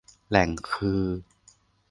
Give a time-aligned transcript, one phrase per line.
[0.29, 1.03] แหล่งคือ